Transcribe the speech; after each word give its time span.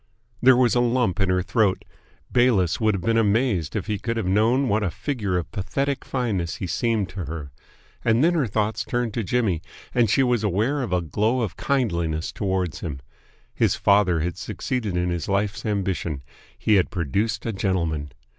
There 0.41 0.57
was 0.57 0.73
a 0.73 0.79
lump 0.79 1.19
in 1.19 1.29
her 1.29 1.43
throat. 1.43 1.85
Bayliss 2.31 2.81
would 2.81 2.95
have 2.95 3.03
been 3.03 3.19
amazed 3.19 3.75
if 3.75 3.85
he 3.85 3.99
could 3.99 4.17
have 4.17 4.25
known 4.25 4.67
what 4.67 4.81
a 4.81 4.89
figure 4.89 5.37
of 5.37 5.51
pathetic 5.51 6.03
fineness 6.03 6.55
he 6.55 6.65
seemed 6.65 7.07
to 7.09 7.25
her. 7.25 7.51
And 8.03 8.23
then 8.23 8.33
her 8.33 8.47
thoughts 8.47 8.83
turned 8.83 9.13
to 9.13 9.23
Jimmy, 9.23 9.61
and 9.93 10.09
she 10.09 10.23
was 10.23 10.43
aware 10.43 10.81
of 10.81 10.91
a 10.91 11.01
glow 11.03 11.41
of 11.41 11.55
kindliness 11.55 12.31
towards 12.31 12.79
him. 12.79 12.99
His 13.53 13.75
father 13.75 14.21
had 14.21 14.39
succeeded 14.39 14.97
in 14.97 15.11
his 15.11 15.29
life's 15.29 15.67
ambition. 15.67 16.23
He 16.57 16.77
had 16.77 16.89
produced 16.89 17.45
a 17.45 17.53
gentleman! 17.53 18.11